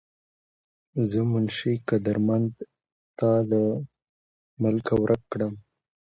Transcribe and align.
زۀ 1.09 1.21
منشي 1.31 1.73
قدرمند 1.87 2.53
تا 3.17 3.29
لۀ 3.49 3.63
ملکه 4.61 4.93
ورک 5.01 5.21
کړم 5.31 5.53